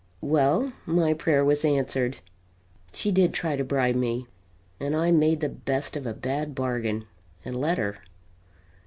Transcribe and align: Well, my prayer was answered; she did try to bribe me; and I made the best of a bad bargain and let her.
Well, 0.23 0.73
my 0.87 1.13
prayer 1.13 1.45
was 1.45 1.63
answered; 1.63 2.17
she 2.91 3.11
did 3.11 3.35
try 3.35 3.55
to 3.55 3.63
bribe 3.63 3.93
me; 3.93 4.25
and 4.79 4.95
I 4.95 5.11
made 5.11 5.41
the 5.41 5.49
best 5.49 5.95
of 5.95 6.07
a 6.07 6.13
bad 6.15 6.55
bargain 6.55 7.05
and 7.45 7.55
let 7.55 7.77
her. 7.77 7.99